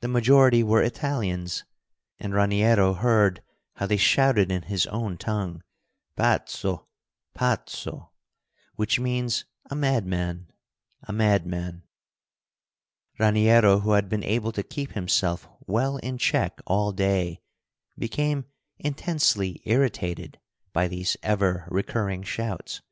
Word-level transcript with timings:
The 0.00 0.08
majority 0.08 0.62
were 0.62 0.82
Italians; 0.82 1.64
and 2.20 2.34
Raniero 2.34 2.92
heard 2.92 3.40
how 3.76 3.86
they 3.86 3.96
shouted 3.96 4.52
in 4.52 4.64
his 4.64 4.86
own 4.88 5.16
tongue, 5.16 5.62
"Pazzo, 6.18 6.84
pazzo!" 7.34 8.10
which 8.76 9.00
means 9.00 9.46
"a 9.70 9.74
madman, 9.74 10.52
a 11.02 11.14
madman." 11.14 11.84
Raniero, 13.18 13.80
who 13.80 13.92
had 13.92 14.10
been 14.10 14.22
able 14.24 14.52
to 14.52 14.62
keep 14.62 14.92
himself 14.92 15.48
well 15.66 15.96
in 15.96 16.18
check 16.18 16.60
all 16.66 16.92
day, 16.92 17.40
became 17.96 18.44
intensely 18.78 19.62
irritated 19.64 20.38
by 20.74 20.88
these 20.88 21.16
ever 21.22 21.64
recurring 21.70 22.22
shouts. 22.22 22.82